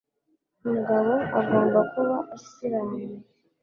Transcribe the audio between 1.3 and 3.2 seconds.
agomba kuba asiramuye